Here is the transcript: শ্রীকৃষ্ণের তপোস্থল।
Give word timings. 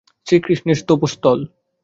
শ্রীকৃষ্ণের 0.27 0.79
তপোস্থল। 0.87 1.39